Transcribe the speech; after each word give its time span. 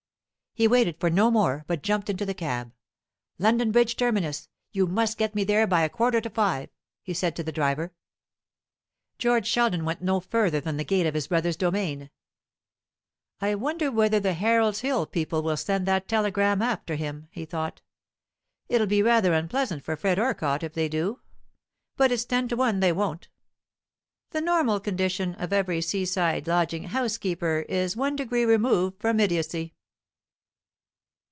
He 0.53 0.67
waited 0.67 0.99
for 0.99 1.09
no 1.09 1.31
more, 1.31 1.63
but 1.67 1.81
jumped 1.81 2.09
into 2.09 2.25
the 2.25 2.33
cab. 2.33 2.73
"London 3.39 3.71
Bridge 3.71 3.95
terminus! 3.95 4.49
You 4.73 4.85
must 4.85 5.17
get 5.17 5.33
me 5.33 5.45
there 5.45 5.65
by 5.65 5.83
a 5.83 5.87
quarter 5.89 6.19
to 6.19 6.29
five," 6.29 6.69
he 7.01 7.13
said 7.13 7.37
to 7.37 7.43
the 7.43 7.53
driver. 7.53 7.93
George 9.17 9.47
Sheldon 9.47 9.85
went 9.85 10.01
no 10.01 10.19
further 10.19 10.59
than 10.59 10.75
the 10.75 10.83
gate 10.83 11.05
of 11.05 11.13
his 11.13 11.27
brother's 11.29 11.55
domain. 11.55 12.09
"I 13.39 13.55
wonder 13.55 13.89
whether 13.89 14.19
the 14.19 14.33
Harold's 14.33 14.81
Hill 14.81 15.05
people 15.05 15.41
will 15.41 15.55
send 15.55 15.85
that 15.85 16.09
telegram 16.09 16.61
after 16.61 16.95
him," 16.95 17.29
he 17.31 17.45
thought. 17.45 17.81
"It'll 18.67 18.87
be 18.87 19.01
rather 19.01 19.33
unpleasant 19.33 19.85
for 19.85 19.95
Fred 19.95 20.19
Orcott 20.19 20.63
if 20.63 20.73
they 20.73 20.89
do. 20.89 21.21
But 21.95 22.11
it's 22.11 22.25
ten 22.25 22.49
to 22.49 22.57
one 22.57 22.81
they 22.81 22.91
won't. 22.91 23.29
The 24.31 24.41
normal 24.41 24.81
condition 24.81 25.33
of 25.35 25.53
every 25.53 25.79
seaside 25.79 26.45
lodging 26.45 26.83
house 26.89 27.17
keeper 27.17 27.61
in 27.69 27.89
one 27.91 28.17
degree 28.17 28.43
removed 28.43 28.99
from 28.99 29.21
idiotcy." 29.21 29.75